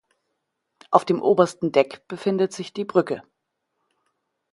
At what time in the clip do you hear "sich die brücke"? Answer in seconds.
2.53-3.21